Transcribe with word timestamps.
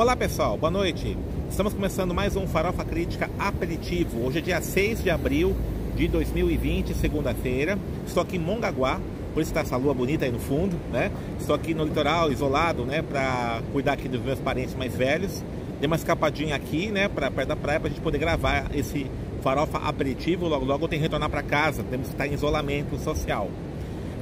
Olá 0.00 0.16
pessoal, 0.16 0.56
boa 0.56 0.70
noite. 0.70 1.14
Estamos 1.50 1.74
começando 1.74 2.14
mais 2.14 2.34
um 2.34 2.46
Farofa 2.46 2.82
Crítica 2.86 3.28
Aperitivo. 3.38 4.24
Hoje 4.24 4.38
é 4.38 4.40
dia 4.40 4.58
6 4.58 5.02
de 5.02 5.10
abril 5.10 5.54
de 5.94 6.08
2020, 6.08 6.94
segunda-feira. 6.94 7.78
Estou 8.06 8.22
aqui 8.22 8.36
em 8.36 8.38
Mongaguá, 8.38 8.98
por 9.34 9.42
isso 9.42 9.50
está 9.50 9.60
essa 9.60 9.76
lua 9.76 9.92
bonita 9.92 10.24
aí 10.24 10.32
no 10.32 10.38
fundo, 10.38 10.74
né? 10.90 11.10
Estou 11.38 11.54
aqui 11.54 11.74
no 11.74 11.84
litoral, 11.84 12.32
isolado, 12.32 12.86
né? 12.86 13.02
Para 13.02 13.60
cuidar 13.72 13.92
aqui 13.92 14.08
dos 14.08 14.22
meus 14.22 14.38
parentes 14.38 14.74
mais 14.74 14.96
velhos. 14.96 15.44
Dei 15.78 15.86
uma 15.86 15.96
escapadinha 15.96 16.56
aqui, 16.56 16.90
né? 16.90 17.06
Para 17.06 17.30
perto 17.30 17.48
da 17.48 17.56
praia, 17.56 17.78
para 17.78 17.90
a 17.90 17.92
gente 17.92 18.00
poder 18.00 18.16
gravar 18.16 18.70
esse 18.74 19.06
Farofa 19.42 19.76
Aperitivo. 19.76 20.48
Logo, 20.48 20.64
logo 20.64 20.82
eu 20.82 20.88
tenho 20.88 21.00
que 21.00 21.08
retornar 21.08 21.28
para 21.28 21.42
casa. 21.42 21.82
Temos 21.82 22.06
que 22.06 22.14
estar 22.14 22.26
em 22.26 22.32
isolamento 22.32 22.98
social. 23.00 23.50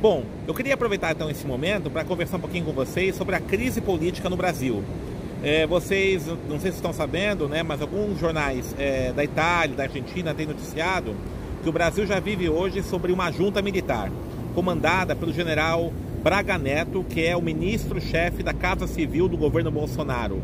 Bom, 0.02 0.24
eu 0.44 0.54
queria 0.54 0.74
aproveitar 0.74 1.12
então 1.12 1.30
esse 1.30 1.46
momento 1.46 1.88
para 1.88 2.04
conversar 2.04 2.38
um 2.38 2.40
pouquinho 2.40 2.64
com 2.64 2.72
vocês 2.72 3.14
sobre 3.14 3.36
a 3.36 3.40
crise 3.40 3.80
política 3.80 4.28
no 4.28 4.36
Brasil. 4.36 4.82
É, 5.42 5.66
vocês, 5.68 6.26
não 6.48 6.58
sei 6.58 6.72
se 6.72 6.78
estão 6.78 6.92
sabendo, 6.92 7.48
né, 7.48 7.62
mas 7.62 7.80
alguns 7.80 8.18
jornais 8.18 8.74
é, 8.76 9.12
da 9.12 9.22
Itália, 9.22 9.76
da 9.76 9.84
Argentina 9.84 10.34
têm 10.34 10.46
noticiado 10.46 11.14
que 11.62 11.68
o 11.68 11.72
Brasil 11.72 12.04
já 12.06 12.18
vive 12.18 12.48
hoje 12.48 12.82
sobre 12.82 13.12
uma 13.12 13.30
junta 13.30 13.62
militar, 13.62 14.10
comandada 14.54 15.14
pelo 15.14 15.32
general 15.32 15.92
Braga 16.24 16.58
Neto, 16.58 17.04
que 17.08 17.24
é 17.24 17.36
o 17.36 17.42
ministro-chefe 17.42 18.42
da 18.42 18.52
Casa 18.52 18.88
Civil 18.88 19.28
do 19.28 19.36
governo 19.36 19.70
Bolsonaro. 19.70 20.42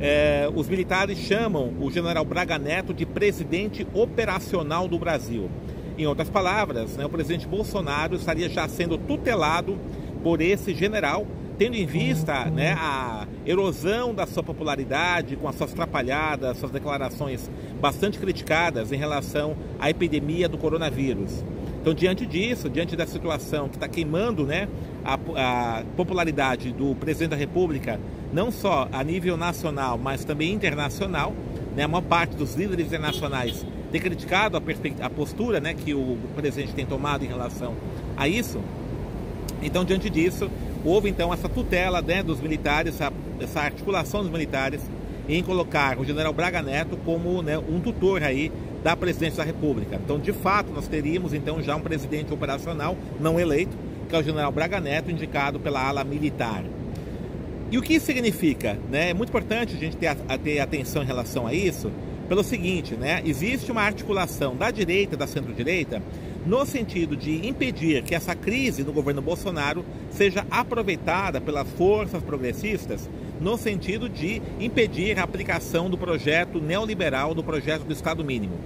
É, 0.00 0.48
os 0.54 0.68
militares 0.68 1.18
chamam 1.18 1.72
o 1.80 1.90
general 1.90 2.24
Braga 2.24 2.56
Neto 2.56 2.94
de 2.94 3.04
presidente 3.04 3.84
operacional 3.92 4.86
do 4.86 4.98
Brasil. 4.98 5.50
Em 5.98 6.06
outras 6.06 6.30
palavras, 6.30 6.96
né, 6.96 7.04
o 7.04 7.08
presidente 7.08 7.48
Bolsonaro 7.48 8.14
estaria 8.14 8.48
já 8.48 8.68
sendo 8.68 8.96
tutelado 8.96 9.76
por 10.22 10.40
esse 10.40 10.72
general 10.72 11.26
tendo 11.60 11.76
em 11.76 11.84
vista 11.84 12.46
né, 12.46 12.72
a 12.72 13.26
erosão 13.44 14.14
da 14.14 14.26
sua 14.26 14.42
popularidade, 14.42 15.36
com 15.36 15.46
as 15.46 15.56
suas 15.56 15.72
atrapalhadas, 15.72 16.56
suas 16.56 16.72
declarações 16.72 17.50
bastante 17.78 18.18
criticadas 18.18 18.92
em 18.92 18.96
relação 18.96 19.54
à 19.78 19.90
epidemia 19.90 20.48
do 20.48 20.56
coronavírus. 20.56 21.44
Então, 21.78 21.92
diante 21.92 22.24
disso, 22.24 22.70
diante 22.70 22.96
da 22.96 23.06
situação 23.06 23.68
que 23.68 23.76
está 23.76 23.86
queimando 23.86 24.46
né, 24.46 24.68
a, 25.04 25.18
a, 25.36 25.82
popularidade 25.98 26.72
do 26.72 26.94
presidente 26.94 27.32
da 27.32 27.36
República, 27.36 28.00
não 28.32 28.50
só 28.50 28.88
a 28.90 29.04
nível 29.04 29.36
nacional, 29.36 29.98
mas 29.98 30.24
também 30.24 30.54
internacional, 30.54 31.34
né, 31.76 31.82
a 31.82 31.88
maior 31.88 32.04
parte 32.04 32.36
dos 32.36 32.54
líderes 32.54 32.86
internacionais 32.86 33.66
tem 33.92 34.00
criticado 34.00 34.56
a, 34.56 34.62
a 35.04 35.10
postura 35.10 35.60
né, 35.60 35.74
que 35.74 35.92
o 35.92 36.16
presidente 36.34 36.72
tem 36.72 36.86
tomado 36.86 37.22
em 37.22 37.28
relação 37.28 37.74
a 38.16 38.26
isso. 38.26 38.58
Então, 39.62 39.84
diante 39.84 40.08
disso, 40.08 40.50
houve 40.84 41.08
então 41.08 41.32
essa 41.32 41.48
tutela 41.48 42.00
né, 42.02 42.22
dos 42.22 42.40
militares, 42.40 42.94
essa, 42.94 43.12
essa, 43.40 43.60
articulação 43.60 44.22
dos 44.22 44.30
militares 44.30 44.80
em 45.28 45.42
colocar 45.42 45.98
o 45.98 46.04
general 46.04 46.32
Braga 46.32 46.62
Neto 46.62 46.96
como 47.04 47.42
né, 47.42 47.58
um 47.58 47.80
tutor 47.80 48.22
aí 48.22 48.50
da 48.82 48.96
presidência 48.96 49.38
da 49.38 49.44
República. 49.44 50.00
Então, 50.02 50.18
de 50.18 50.32
fato, 50.32 50.72
nós 50.72 50.88
teríamos 50.88 51.34
então 51.34 51.62
já 51.62 51.76
um 51.76 51.80
presidente 51.80 52.32
operacional 52.32 52.96
não 53.20 53.38
eleito, 53.38 53.76
que 54.08 54.16
é 54.16 54.18
o 54.18 54.22
general 54.22 54.50
Braga 54.50 54.80
Neto, 54.80 55.10
indicado 55.10 55.60
pela 55.60 55.86
ala 55.86 56.02
militar. 56.02 56.64
E 57.70 57.78
o 57.78 57.82
que 57.82 57.94
isso 57.94 58.06
significa? 58.06 58.76
Né? 58.90 59.10
É 59.10 59.14
muito 59.14 59.28
importante 59.28 59.76
a 59.76 59.78
gente 59.78 59.96
ter, 59.96 60.08
a, 60.08 60.38
ter 60.38 60.58
atenção 60.58 61.02
em 61.02 61.06
relação 61.06 61.46
a 61.46 61.54
isso, 61.54 61.92
pelo 62.28 62.42
seguinte, 62.42 62.94
né? 62.94 63.22
existe 63.24 63.70
uma 63.70 63.82
articulação 63.82 64.56
da 64.56 64.70
direita, 64.70 65.16
da 65.16 65.26
centro-direita, 65.26 66.02
no 66.46 66.64
sentido 66.64 67.16
de 67.16 67.46
impedir 67.46 68.02
que 68.02 68.14
essa 68.14 68.34
crise 68.34 68.82
do 68.82 68.92
governo 68.92 69.20
Bolsonaro 69.20 69.84
seja 70.10 70.46
aproveitada 70.50 71.40
pelas 71.40 71.68
forças 71.70 72.22
progressistas, 72.22 73.08
no 73.40 73.56
sentido 73.56 74.08
de 74.08 74.40
impedir 74.58 75.18
a 75.18 75.22
aplicação 75.22 75.90
do 75.90 75.98
projeto 75.98 76.60
neoliberal, 76.60 77.34
do 77.34 77.42
projeto 77.42 77.84
do 77.84 77.92
Estado 77.92 78.24
mínimo. 78.24 78.58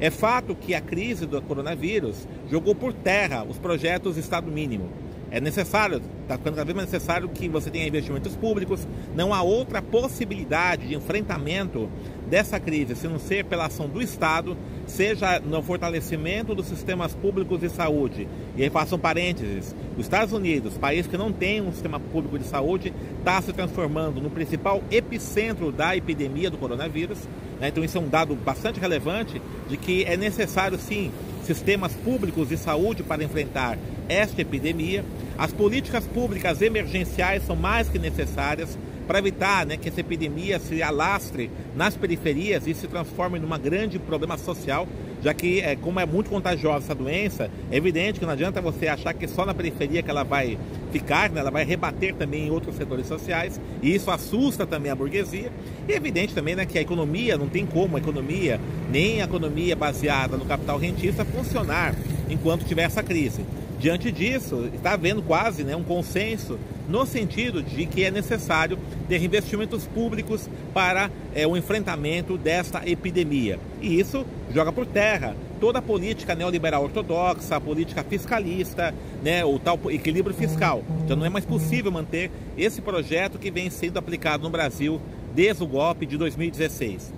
É 0.00 0.10
fato 0.10 0.54
que 0.54 0.74
a 0.74 0.80
crise 0.80 1.26
do 1.26 1.40
coronavírus 1.42 2.28
jogou 2.50 2.74
por 2.74 2.92
terra 2.92 3.44
os 3.44 3.58
projetos 3.58 4.14
do 4.14 4.20
Estado 4.20 4.50
mínimo. 4.50 4.88
É 5.30 5.40
necessário, 5.40 6.00
está 6.22 6.38
ficando 6.38 6.54
cada 6.54 6.64
vez 6.64 6.76
mais 6.76 6.90
necessário 6.90 7.28
que 7.28 7.48
você 7.48 7.70
tenha 7.70 7.86
investimentos 7.86 8.34
públicos. 8.34 8.86
Não 9.14 9.34
há 9.34 9.42
outra 9.42 9.82
possibilidade 9.82 10.88
de 10.88 10.94
enfrentamento 10.94 11.88
dessa 12.28 12.58
crise, 12.58 12.94
se 12.94 13.08
não 13.08 13.18
ser 13.18 13.44
pela 13.44 13.66
ação 13.66 13.88
do 13.88 14.00
Estado, 14.00 14.56
seja 14.86 15.38
no 15.40 15.62
fortalecimento 15.62 16.54
dos 16.54 16.66
sistemas 16.66 17.14
públicos 17.14 17.60
de 17.60 17.68
saúde. 17.68 18.26
E 18.56 18.62
aí 18.62 18.70
faço 18.70 18.96
um 18.96 18.98
parênteses: 18.98 19.74
os 19.96 20.04
Estados 20.04 20.32
Unidos, 20.32 20.78
país 20.78 21.06
que 21.06 21.16
não 21.16 21.30
tem 21.30 21.60
um 21.60 21.72
sistema 21.72 22.00
público 22.00 22.38
de 22.38 22.44
saúde, 22.44 22.92
está 23.18 23.40
se 23.42 23.52
transformando 23.52 24.20
no 24.20 24.30
principal 24.30 24.82
epicentro 24.90 25.70
da 25.70 25.94
epidemia 25.94 26.50
do 26.50 26.56
coronavírus. 26.56 27.18
Né? 27.60 27.68
Então, 27.68 27.84
isso 27.84 27.98
é 27.98 28.00
um 28.00 28.08
dado 28.08 28.34
bastante 28.34 28.80
relevante 28.80 29.40
de 29.68 29.76
que 29.76 30.04
é 30.04 30.16
necessário 30.16 30.78
sim 30.78 31.10
sistemas 31.48 31.92
públicos 31.92 32.50
de 32.50 32.58
saúde 32.58 33.02
para 33.02 33.24
enfrentar 33.24 33.78
esta 34.06 34.42
epidemia. 34.42 35.02
As 35.38 35.52
políticas 35.52 36.04
públicas 36.04 36.60
emergenciais 36.60 37.44
são 37.46 37.54
mais 37.54 37.88
que 37.88 37.96
necessárias 37.96 38.76
para 39.06 39.20
evitar 39.20 39.64
né, 39.64 39.76
que 39.76 39.88
essa 39.88 40.00
epidemia 40.00 40.58
se 40.58 40.82
alastre 40.82 41.48
nas 41.76 41.96
periferias 41.96 42.66
e 42.66 42.74
se 42.74 42.88
transforme 42.88 43.38
num 43.38 43.48
grande 43.56 44.00
problema 44.00 44.36
social, 44.36 44.88
já 45.22 45.32
que, 45.32 45.60
é, 45.60 45.76
como 45.76 46.00
é 46.00 46.04
muito 46.04 46.28
contagiosa 46.28 46.86
essa 46.86 46.94
doença, 46.94 47.50
é 47.70 47.76
evidente 47.76 48.18
que 48.18 48.26
não 48.26 48.32
adianta 48.32 48.60
você 48.60 48.88
achar 48.88 49.14
que 49.14 49.28
só 49.28 49.46
na 49.46 49.54
periferia 49.54 50.02
que 50.02 50.10
ela 50.10 50.24
vai 50.24 50.58
ficar, 50.90 51.30
né, 51.30 51.40
ela 51.40 51.52
vai 51.52 51.64
rebater 51.64 52.16
também 52.16 52.48
em 52.48 52.50
outros 52.50 52.74
setores 52.74 53.06
sociais, 53.06 53.60
e 53.80 53.94
isso 53.94 54.10
assusta 54.10 54.66
também 54.66 54.90
a 54.90 54.96
burguesia. 54.96 55.52
E 55.88 55.92
é 55.92 55.96
evidente 55.96 56.34
também 56.34 56.56
né, 56.56 56.66
que 56.66 56.78
a 56.78 56.82
economia, 56.82 57.38
não 57.38 57.48
tem 57.48 57.64
como 57.64 57.96
a 57.96 58.00
economia, 58.00 58.60
nem 58.90 59.22
a 59.22 59.24
economia 59.24 59.76
baseada 59.76 60.36
no 60.36 60.44
capital 60.44 60.78
rentista, 60.78 61.24
funcionar 61.24 61.94
enquanto 62.28 62.64
tiver 62.64 62.82
essa 62.82 63.04
crise. 63.04 63.44
Diante 63.78 64.10
disso, 64.10 64.68
está 64.74 64.92
havendo 64.92 65.22
quase 65.22 65.62
né, 65.62 65.76
um 65.76 65.84
consenso 65.84 66.58
no 66.88 67.06
sentido 67.06 67.62
de 67.62 67.86
que 67.86 68.02
é 68.04 68.10
necessário 68.10 68.76
ter 69.08 69.22
investimentos 69.22 69.86
públicos 69.86 70.48
para 70.74 71.10
é, 71.32 71.46
o 71.46 71.56
enfrentamento 71.56 72.36
desta 72.36 72.82
epidemia. 72.88 73.60
E 73.80 74.00
isso 74.00 74.26
joga 74.52 74.72
por 74.72 74.84
terra 74.84 75.36
toda 75.60 75.78
a 75.78 75.82
política 75.82 76.34
neoliberal 76.34 76.82
ortodoxa, 76.82 77.56
a 77.56 77.60
política 77.60 78.02
fiscalista, 78.02 78.92
né, 79.22 79.44
o 79.44 79.58
tal 79.58 79.78
equilíbrio 79.90 80.34
fiscal. 80.34 80.82
Então 81.04 81.16
não 81.16 81.26
é 81.26 81.28
mais 81.28 81.44
possível 81.44 81.92
manter 81.92 82.30
esse 82.56 82.80
projeto 82.80 83.38
que 83.38 83.50
vem 83.50 83.70
sendo 83.70 83.98
aplicado 83.98 84.42
no 84.42 84.50
Brasil 84.50 85.00
desde 85.34 85.62
o 85.62 85.66
golpe 85.66 86.04
de 86.04 86.16
2016. 86.16 87.17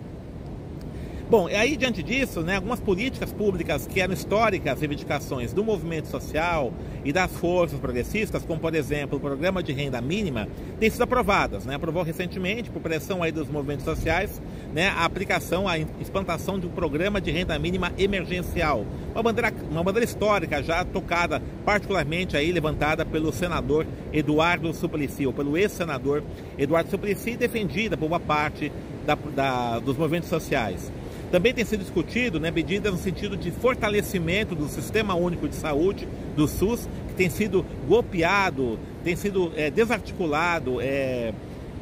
Bom, 1.31 1.49
e 1.49 1.55
aí 1.55 1.77
diante 1.77 2.03
disso, 2.03 2.41
né, 2.41 2.57
algumas 2.57 2.81
políticas 2.81 3.33
públicas 3.33 3.87
que 3.87 4.01
eram 4.01 4.13
históricas 4.13 4.81
reivindicações 4.81 5.53
do 5.53 5.63
movimento 5.63 6.09
social 6.09 6.73
e 7.05 7.13
das 7.13 7.31
forças 7.31 7.79
progressistas, 7.79 8.45
como 8.45 8.59
por 8.59 8.75
exemplo 8.75 9.17
o 9.17 9.21
programa 9.21 9.63
de 9.63 9.73
renda 9.73 10.01
mínima, 10.01 10.49
têm 10.81 10.91
sido 10.91 11.03
aprovadas. 11.03 11.65
Né? 11.65 11.77
Aprovou 11.77 12.03
recentemente, 12.03 12.69
por 12.69 12.83
pressão 12.83 13.23
aí 13.23 13.31
dos 13.31 13.49
movimentos 13.49 13.85
sociais, 13.85 14.43
né, 14.75 14.89
a 14.89 15.05
aplicação, 15.05 15.69
a 15.69 15.79
implantação 15.79 16.59
de 16.59 16.67
um 16.67 16.71
programa 16.71 17.21
de 17.21 17.31
renda 17.31 17.57
mínima 17.61 17.93
emergencial. 17.97 18.85
Uma 19.15 19.23
bandeira, 19.23 19.55
uma 19.71 19.85
bandeira 19.85 20.05
histórica 20.05 20.61
já 20.65 20.85
tocada, 20.85 21.41
particularmente 21.65 22.37
aí 22.37 22.51
levantada 22.51 23.07
pelo 23.07 23.33
senador 23.33 23.87
Eduardo 24.13 24.75
Suplicy, 24.75 25.29
ou 25.29 25.33
pelo 25.33 25.57
ex-senador 25.57 26.25
Eduardo 26.59 26.91
Suplicy, 26.91 27.37
defendida 27.37 27.97
por 27.97 28.07
uma 28.07 28.19
parte 28.19 28.73
da, 29.07 29.15
da, 29.15 29.79
dos 29.79 29.97
movimentos 29.97 30.29
sociais. 30.29 30.91
Também 31.31 31.55
tem 31.55 31.65
sido 31.65 31.81
discutido 31.81 32.41
né, 32.41 32.51
medidas 32.51 32.93
no 32.93 32.99
sentido 32.99 33.37
de 33.37 33.53
fortalecimento 33.53 34.55
do 34.55 34.69
Sistema 34.69 35.15
Único 35.15 35.49
de 35.49 35.55
Saúde, 35.55 36.09
do 36.37 36.49
SUS, 36.49 36.89
que 37.09 37.15
tem 37.15 37.31
sido 37.31 37.65
golpeado, 37.87 38.79
tem 39.05 39.15
sido 39.15 39.53
é, 39.55 39.71
desarticulado, 39.71 40.81
é, 40.81 41.33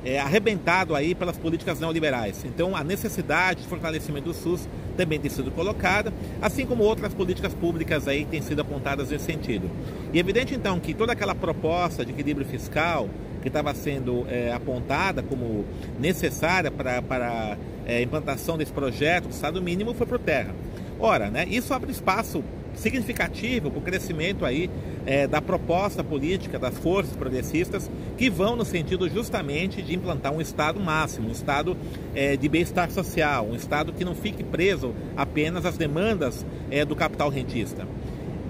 é, 0.04 0.19
arrebentado 0.19 0.94
aí 0.94 1.14
pelas 1.14 1.38
políticas 1.38 1.80
neoliberais. 1.80 2.45
Então, 2.45 2.77
a 2.77 2.84
necessidade 2.84 3.62
de 3.62 3.68
fortalecimento 3.68 4.27
do 4.27 4.34
SUS 4.34 4.68
também 4.98 5.18
tem 5.18 5.30
sido 5.30 5.50
colocada, 5.50 6.12
assim 6.42 6.66
como 6.66 6.84
outras 6.84 7.15
políticas 7.15 7.54
públicas 7.54 8.06
aí 8.06 8.27
têm 8.27 8.42
sido 8.42 8.60
apontadas 8.60 9.10
nesse 9.10 9.24
sentido. 9.24 9.71
E 10.12 10.18
é 10.18 10.21
evidente, 10.21 10.54
então, 10.54 10.78
que 10.78 10.92
toda 10.92 11.12
aquela 11.12 11.34
proposta 11.34 12.04
de 12.04 12.12
equilíbrio 12.12 12.47
fiscal 12.47 13.09
que 13.40 13.48
estava 13.48 13.74
sendo 13.74 14.26
é, 14.28 14.52
apontada 14.52 15.22
como 15.22 15.64
necessária 15.98 16.70
para, 16.70 17.02
para 17.02 17.56
é, 17.86 18.02
implantação 18.02 18.58
desse 18.58 18.72
projeto 18.72 19.24
do 19.24 19.30
Estado 19.30 19.60
mínimo 19.62 19.94
foi 19.94 20.06
por 20.06 20.18
terra. 20.18 20.54
Ora, 21.00 21.30
né, 21.30 21.46
isso 21.48 21.72
abre 21.72 21.92
espaço 21.92 22.42
significativo 22.74 23.70
para 23.70 23.78
o 23.78 23.82
crescimento 23.82 24.44
aí 24.44 24.70
é, 25.06 25.26
da 25.26 25.40
proposta 25.40 26.02
política 26.02 26.58
das 26.58 26.76
forças 26.78 27.14
progressistas 27.16 27.90
que 28.16 28.30
vão 28.30 28.56
no 28.56 28.64
sentido 28.64 29.08
justamente 29.08 29.82
de 29.82 29.94
implantar 29.94 30.32
um 30.32 30.40
Estado 30.40 30.80
máximo, 30.80 31.28
um 31.28 31.32
Estado 31.32 31.76
é, 32.14 32.36
de 32.36 32.48
bem-estar 32.48 32.90
social, 32.90 33.46
um 33.46 33.54
Estado 33.54 33.92
que 33.92 34.04
não 34.04 34.14
fique 34.14 34.42
preso 34.42 34.94
apenas 35.16 35.64
às 35.66 35.76
demandas 35.76 36.44
é, 36.70 36.84
do 36.84 36.94
capital 36.94 37.28
rentista. 37.28 37.86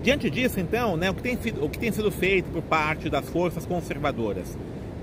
Diante 0.02 0.31
disso, 0.31 0.61
então, 0.61 0.96
né, 0.96 1.11
o, 1.11 1.14
que 1.14 1.23
tem, 1.23 1.38
o 1.61 1.69
que 1.69 1.79
tem 1.79 1.90
sido 1.90 2.11
feito 2.11 2.50
por 2.50 2.62
parte 2.62 3.11
das 3.11 3.29
forças 3.29 3.67
conservadoras? 3.67 4.56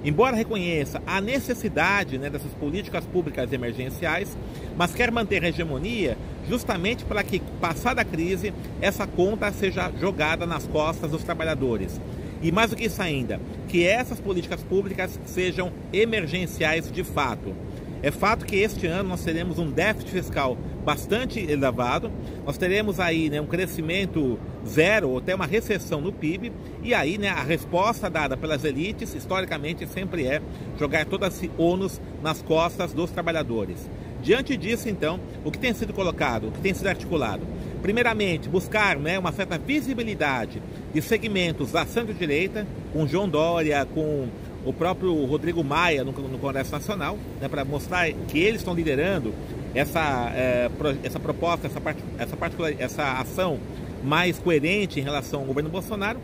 Embora 0.05 0.35
reconheça 0.35 1.01
a 1.05 1.19
necessidade 1.19 2.17
né, 2.19 2.29
dessas 2.29 2.53
políticas 2.53 3.03
públicas 3.05 3.51
emergenciais, 3.51 4.37
mas 4.77 4.93
quer 4.93 5.11
manter 5.11 5.43
a 5.43 5.49
hegemonia 5.49 6.15
justamente 6.47 7.03
para 7.03 7.23
que, 7.23 7.41
passada 7.59 8.01
a 8.01 8.05
crise, 8.05 8.53
essa 8.79 9.07
conta 9.07 9.51
seja 9.51 9.91
jogada 9.99 10.45
nas 10.45 10.67
costas 10.67 11.09
dos 11.09 11.23
trabalhadores. 11.23 11.99
E 12.41 12.51
mais 12.51 12.69
do 12.69 12.75
que 12.75 12.85
isso 12.85 13.01
ainda, 13.01 13.39
que 13.67 13.85
essas 13.85 14.19
políticas 14.19 14.61
públicas 14.61 15.19
sejam 15.25 15.71
emergenciais 15.91 16.91
de 16.91 17.03
fato. 17.03 17.55
É 18.03 18.11
fato 18.11 18.45
que 18.45 18.57
este 18.57 18.85
ano 18.85 19.09
nós 19.09 19.23
teremos 19.23 19.57
um 19.57 19.71
déficit 19.71 20.11
fiscal 20.11 20.55
bastante 20.85 21.39
elevado, 21.39 22.11
nós 22.45 22.57
teremos 22.57 22.99
aí 22.99 23.29
né, 23.29 23.41
um 23.41 23.47
crescimento 23.47 24.39
zero 24.65 25.09
ou 25.09 25.17
até 25.17 25.33
uma 25.33 25.47
recessão 25.47 25.99
no 25.99 26.13
PIB, 26.13 26.51
e 26.83 26.93
aí 26.93 27.17
né, 27.17 27.29
a 27.29 27.43
resposta 27.43 28.09
dada 28.09 28.37
pelas 28.37 28.63
elites, 28.63 29.15
historicamente, 29.15 29.87
sempre 29.87 30.27
é 30.27 30.41
jogar 30.77 31.05
todo 31.05 31.25
esse 31.25 31.49
ônus 31.57 31.99
nas 32.21 32.41
costas 32.41 32.93
dos 32.93 33.09
trabalhadores. 33.09 33.89
Diante 34.21 34.55
disso, 34.55 34.87
então, 34.89 35.19
o 35.43 35.51
que 35.51 35.59
tem 35.59 35.73
sido 35.73 35.93
colocado, 35.93 36.47
o 36.47 36.51
que 36.51 36.59
tem 36.59 36.73
sido 36.73 36.87
articulado? 36.87 37.45
Primeiramente, 37.81 38.49
buscar 38.49 38.97
né, 38.97 39.19
uma 39.19 39.31
certa 39.31 39.57
visibilidade 39.57 40.61
de 40.93 41.01
segmentos 41.01 41.71
da 41.71 41.85
centro-direita, 41.85 42.65
com 42.91 43.05
João 43.05 43.29
Dória, 43.29 43.85
com 43.85 44.27
o 44.65 44.73
próprio 44.73 45.13
Rodrigo 45.25 45.63
Maia 45.63 46.03
no, 46.03 46.11
no 46.11 46.37
Congresso 46.39 46.71
Nacional, 46.71 47.17
né, 47.39 47.47
para 47.47 47.63
mostrar 47.63 48.11
que 48.27 48.39
eles 48.39 48.61
estão 48.61 48.73
liderando 48.73 49.33
essa, 49.73 50.31
é, 50.35 50.69
essa 51.03 51.19
proposta, 51.19 51.67
essa, 51.67 51.79
part, 51.79 51.99
essa, 52.17 52.35
particular, 52.35 52.73
essa 52.79 53.19
ação 53.19 53.59
mais 54.03 54.39
coerente 54.39 54.99
em 54.99 55.03
relação 55.03 55.41
ao 55.41 55.45
governo 55.45 55.69
Bolsonaro 55.69 56.19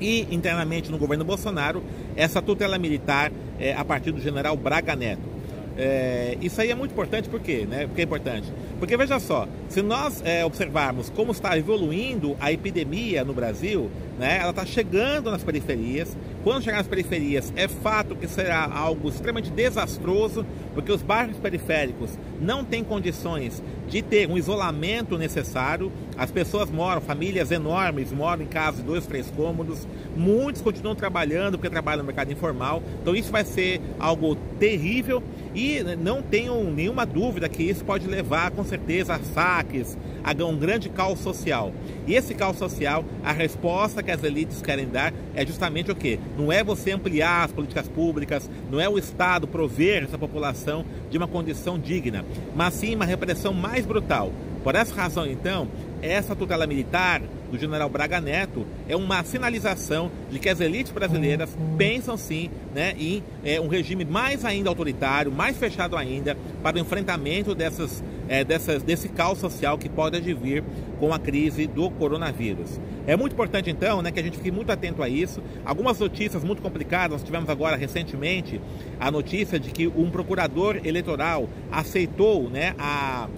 e 0.00 0.26
internamente 0.30 0.90
no 0.90 0.98
governo 0.98 1.24
Bolsonaro 1.24 1.82
essa 2.16 2.40
tutela 2.42 2.78
militar 2.78 3.32
é, 3.58 3.74
a 3.74 3.84
partir 3.84 4.12
do 4.12 4.20
general 4.20 4.56
Braga 4.56 4.94
Neto. 4.94 5.38
É, 5.80 6.36
isso 6.40 6.60
aí 6.60 6.72
é 6.72 6.74
muito 6.74 6.90
importante, 6.90 7.28
por 7.28 7.38
quê? 7.38 7.64
Né? 7.68 7.86
Porque 7.86 8.00
é 8.00 8.04
importante? 8.04 8.52
Porque 8.80 8.96
veja 8.96 9.20
só, 9.20 9.46
se 9.68 9.80
nós 9.80 10.20
é, 10.24 10.44
observarmos 10.44 11.08
como 11.10 11.30
está 11.30 11.56
evoluindo 11.56 12.36
a 12.40 12.50
epidemia 12.50 13.24
no 13.24 13.32
Brasil, 13.32 13.88
né, 14.18 14.38
ela 14.40 14.50
está 14.50 14.66
chegando 14.66 15.30
nas 15.30 15.44
periferias. 15.44 16.16
Quando 16.44 16.62
chegar 16.62 16.78
nas 16.78 16.86
periferias, 16.86 17.52
é 17.56 17.66
fato 17.66 18.14
que 18.14 18.28
será 18.28 18.64
algo 18.72 19.08
extremamente 19.08 19.50
desastroso, 19.50 20.46
porque 20.72 20.92
os 20.92 21.02
bairros 21.02 21.36
periféricos 21.36 22.10
não 22.40 22.64
têm 22.64 22.84
condições 22.84 23.62
de 23.88 24.02
ter 24.02 24.28
um 24.28 24.38
isolamento 24.38 25.18
necessário. 25.18 25.90
As 26.16 26.30
pessoas 26.30 26.70
moram, 26.70 27.00
famílias 27.00 27.50
enormes, 27.50 28.12
moram 28.12 28.42
em 28.42 28.46
casas 28.46 28.80
de 28.80 28.86
dois, 28.86 29.04
três 29.04 29.30
cômodos. 29.30 29.86
Muitos 30.16 30.62
continuam 30.62 30.94
trabalhando 30.94 31.58
porque 31.58 31.70
trabalham 31.70 31.98
no 31.98 32.06
mercado 32.06 32.32
informal. 32.32 32.82
Então 33.02 33.16
isso 33.16 33.32
vai 33.32 33.44
ser 33.44 33.80
algo 33.98 34.36
terrível 34.60 35.22
e 35.54 35.82
não 35.98 36.22
tenho 36.22 36.70
nenhuma 36.70 37.04
dúvida 37.04 37.48
que 37.48 37.64
isso 37.64 37.84
pode 37.84 38.06
levar, 38.06 38.52
com 38.52 38.62
certeza, 38.62 39.14
a 39.14 39.18
saques, 39.18 39.98
a 40.28 40.46
um 40.46 40.56
grande 40.56 40.88
caos 40.88 41.20
social. 41.20 41.72
E 42.06 42.14
esse 42.14 42.34
caos 42.34 42.58
social, 42.58 43.04
a 43.24 43.32
resposta 43.32 44.02
que 44.02 44.10
as 44.10 44.22
elites 44.22 44.60
querem 44.60 44.86
dar 44.88 45.12
é 45.34 45.44
justamente 45.44 45.90
o 45.90 45.96
quê? 45.96 46.18
Não 46.36 46.52
é 46.52 46.62
você 46.62 46.92
ampliar 46.92 47.44
as 47.44 47.52
políticas 47.52 47.88
públicas, 47.88 48.50
não 48.70 48.80
é 48.80 48.88
o 48.88 48.98
Estado 48.98 49.46
prover 49.46 50.04
essa 50.04 50.18
população 50.18 50.84
de 51.10 51.16
uma 51.16 51.26
condição 51.26 51.78
digna, 51.78 52.24
mas 52.54 52.74
sim 52.74 52.94
uma 52.94 53.04
repressão 53.04 53.52
mais 53.52 53.86
brutal. 53.86 54.32
Por 54.62 54.74
essa 54.74 54.94
razão, 54.94 55.26
então, 55.26 55.68
essa 56.02 56.34
tutela 56.34 56.66
militar 56.66 57.20
do 57.50 57.58
general 57.58 57.88
Braga 57.88 58.20
Neto 58.20 58.66
é 58.88 58.94
uma 58.94 59.22
sinalização 59.24 60.10
de 60.30 60.38
que 60.38 60.48
as 60.48 60.60
elites 60.60 60.92
brasileiras 60.92 61.56
pensam 61.76 62.16
sim 62.16 62.50
né, 62.74 62.94
em 62.98 63.22
é, 63.44 63.60
um 63.60 63.68
regime 63.68 64.04
mais 64.04 64.44
ainda 64.44 64.68
autoritário, 64.68 65.32
mais 65.32 65.56
fechado 65.56 65.96
ainda, 65.96 66.36
para 66.62 66.76
o 66.76 66.80
enfrentamento 66.80 67.54
dessas, 67.54 68.02
é, 68.28 68.44
dessas, 68.44 68.82
desse 68.82 69.08
caos 69.08 69.38
social 69.38 69.78
que 69.78 69.88
pode 69.88 70.16
advir 70.16 70.62
com 70.98 71.12
a 71.12 71.18
crise 71.18 71.66
do 71.66 71.90
coronavírus. 71.90 72.78
É 73.06 73.16
muito 73.16 73.32
importante 73.32 73.70
então 73.70 74.02
né, 74.02 74.10
que 74.10 74.20
a 74.20 74.22
gente 74.22 74.36
fique 74.36 74.50
muito 74.50 74.70
atento 74.70 75.02
a 75.02 75.08
isso. 75.08 75.42
Algumas 75.64 75.98
notícias 75.98 76.44
muito 76.44 76.60
complicadas, 76.60 77.12
nós 77.12 77.22
tivemos 77.22 77.48
agora 77.48 77.76
recentemente 77.76 78.60
a 79.00 79.10
notícia 79.10 79.58
de 79.58 79.70
que 79.70 79.86
um 79.86 80.10
procurador 80.10 80.80
eleitoral 80.84 81.48
aceitou 81.70 82.50
né, 82.50 82.74
a 82.78 83.28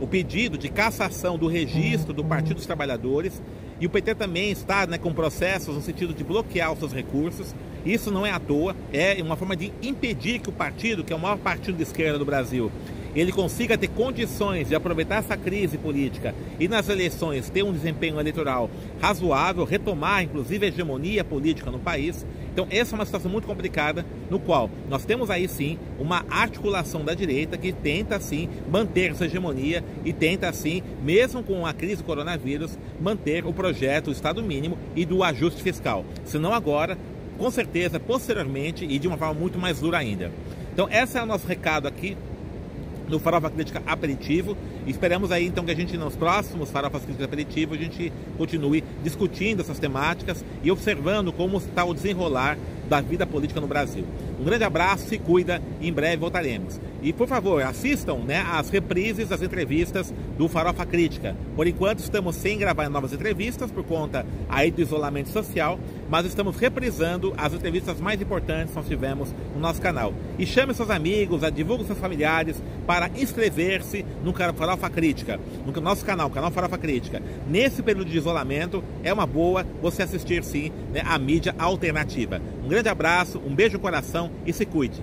o 0.00 0.06
pedido 0.06 0.56
de 0.56 0.68
cassação 0.68 1.36
do 1.36 1.46
registro 1.46 2.12
do 2.12 2.24
Partido 2.24 2.56
dos 2.56 2.66
Trabalhadores 2.66 3.42
e 3.80 3.86
o 3.86 3.90
PT 3.90 4.14
também 4.14 4.50
está 4.50 4.86
né, 4.86 4.98
com 4.98 5.12
processos 5.12 5.74
no 5.74 5.80
sentido 5.80 6.12
de 6.12 6.24
bloquear 6.24 6.72
os 6.72 6.78
seus 6.78 6.92
recursos. 6.92 7.54
Isso 7.84 8.10
não 8.10 8.26
é 8.26 8.32
à 8.32 8.38
toa, 8.38 8.74
é 8.92 9.22
uma 9.22 9.36
forma 9.36 9.56
de 9.56 9.72
impedir 9.82 10.40
que 10.40 10.48
o 10.48 10.52
partido, 10.52 11.04
que 11.04 11.12
é 11.12 11.16
o 11.16 11.18
maior 11.18 11.38
partido 11.38 11.76
de 11.76 11.82
esquerda 11.82 12.18
do 12.18 12.24
Brasil, 12.24 12.70
ele 13.20 13.32
consiga 13.32 13.78
ter 13.78 13.88
condições 13.88 14.68
de 14.68 14.74
aproveitar 14.74 15.16
essa 15.16 15.36
crise 15.36 15.78
política 15.78 16.34
e 16.60 16.68
nas 16.68 16.88
eleições 16.88 17.50
ter 17.50 17.62
um 17.62 17.72
desempenho 17.72 18.20
eleitoral 18.20 18.70
razoável, 19.00 19.64
retomar 19.64 20.22
inclusive 20.22 20.66
a 20.66 20.68
hegemonia 20.68 21.24
política 21.24 21.70
no 21.70 21.78
país. 21.78 22.26
Então 22.52 22.66
essa 22.70 22.94
é 22.94 22.96
uma 22.96 23.06
situação 23.06 23.30
muito 23.30 23.46
complicada 23.46 24.04
no 24.30 24.38
qual 24.38 24.70
nós 24.88 25.04
temos 25.04 25.30
aí 25.30 25.48
sim 25.48 25.78
uma 25.98 26.24
articulação 26.30 27.04
da 27.04 27.14
direita 27.14 27.56
que 27.56 27.72
tenta 27.72 28.20
sim 28.20 28.48
manter 28.70 29.10
essa 29.10 29.24
hegemonia 29.24 29.84
e 30.04 30.12
tenta 30.12 30.52
sim, 30.52 30.82
mesmo 31.02 31.42
com 31.42 31.66
a 31.66 31.72
crise 31.72 31.96
do 31.96 32.04
coronavírus, 32.04 32.78
manter 33.00 33.44
o 33.44 33.52
projeto 33.52 34.06
do 34.06 34.12
Estado 34.12 34.42
mínimo 34.42 34.78
e 34.94 35.04
do 35.04 35.22
ajuste 35.22 35.62
fiscal. 35.62 36.04
Se 36.24 36.38
não 36.38 36.52
agora, 36.52 36.98
com 37.36 37.50
certeza 37.50 38.00
posteriormente 38.00 38.84
e 38.84 38.98
de 38.98 39.08
uma 39.08 39.16
forma 39.16 39.34
muito 39.34 39.58
mais 39.58 39.80
dura 39.80 39.98
ainda. 39.98 40.30
Então 40.72 40.88
esse 40.90 41.16
é 41.18 41.22
o 41.22 41.26
nosso 41.26 41.46
recado 41.46 41.88
aqui 41.88 42.16
no 43.08 43.18
Farofa 43.18 43.50
Crítica 43.50 43.82
Aperitivo. 43.86 44.56
Esperamos 44.86 45.32
aí 45.32 45.46
então 45.46 45.64
que 45.64 45.70
a 45.70 45.76
gente 45.76 45.96
nos 45.96 46.16
próximos 46.16 46.70
Farofas 46.70 47.02
Críticas 47.02 47.26
Aperitivo 47.26 47.74
a 47.74 47.76
gente 47.76 48.12
continue 48.36 48.84
discutindo 49.02 49.60
essas 49.60 49.78
temáticas 49.78 50.44
e 50.62 50.70
observando 50.70 51.32
como 51.32 51.58
está 51.58 51.84
o 51.84 51.94
desenrolar 51.94 52.56
da 52.88 53.00
vida 53.00 53.26
política 53.26 53.60
no 53.60 53.66
Brasil. 53.66 54.04
Um 54.40 54.44
grande 54.44 54.64
abraço, 54.64 55.08
se 55.08 55.18
cuida 55.18 55.60
e 55.80 55.88
em 55.88 55.92
breve 55.92 56.16
voltaremos. 56.16 56.80
E 57.02 57.12
por 57.12 57.28
favor, 57.28 57.62
assistam 57.62 58.18
né, 58.18 58.44
as 58.50 58.70
reprises 58.70 59.28
das 59.28 59.42
entrevistas 59.42 60.12
do 60.36 60.48
Farofa 60.48 60.86
Crítica. 60.86 61.36
Por 61.54 61.66
enquanto 61.66 62.00
estamos 62.00 62.34
sem 62.36 62.58
gravar 62.58 62.88
novas 62.88 63.12
entrevistas 63.12 63.70
por 63.70 63.84
conta 63.84 64.24
aí 64.48 64.70
do 64.70 64.80
isolamento 64.80 65.28
social, 65.28 65.78
mas 66.08 66.26
estamos 66.26 66.56
reprisando 66.56 67.34
as 67.36 67.52
entrevistas 67.52 68.00
mais 68.00 68.20
importantes 68.20 68.70
que 68.70 68.76
nós 68.76 68.88
tivemos 68.88 69.34
no 69.54 69.60
nosso 69.60 69.80
canal. 69.80 70.12
E 70.38 70.46
chame 70.46 70.74
seus 70.74 70.90
amigos, 70.90 71.42
divulgue 71.52 71.84
seus 71.84 71.98
familiares 71.98 72.62
para 72.86 73.08
inscrever-se 73.16 74.04
no 74.24 74.32
Farofa 74.32 74.88
Crítica, 74.88 75.38
no 75.66 75.80
nosso 75.80 76.04
canal, 76.04 76.30
canal 76.30 76.50
Farofa 76.50 76.78
Crítica. 76.78 77.22
Nesse 77.46 77.82
período 77.82 78.10
de 78.10 78.16
isolamento, 78.16 78.82
é 79.02 79.12
uma 79.12 79.26
boa 79.26 79.66
você 79.82 80.02
assistir 80.02 80.42
sim 80.44 80.72
né, 80.92 81.02
a 81.04 81.18
mídia 81.18 81.54
alternativa. 81.58 82.40
Um 82.64 82.68
grande 82.68 82.88
abraço, 82.88 83.40
um 83.44 83.54
beijo 83.54 83.74
no 83.74 83.80
coração 83.80 84.30
e 84.46 84.52
se 84.52 84.64
cuide. 84.64 85.02